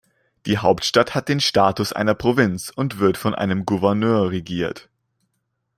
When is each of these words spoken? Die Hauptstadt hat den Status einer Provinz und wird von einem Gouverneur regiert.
Die 0.47 0.57
Hauptstadt 0.57 1.13
hat 1.13 1.29
den 1.29 1.39
Status 1.39 1.93
einer 1.93 2.15
Provinz 2.15 2.71
und 2.75 2.97
wird 2.97 3.17
von 3.17 3.35
einem 3.35 3.67
Gouverneur 3.67 4.31
regiert. 4.31 4.89